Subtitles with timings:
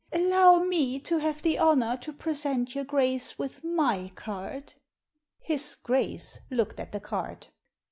[0.11, 4.73] "Allow me to have the honour to present your Grace with my card.""
[5.43, 7.49] His Grace" looked at the card.